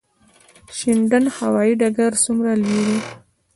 [0.77, 2.97] شینډنډ هوايي ډګر څومره لوی دی؟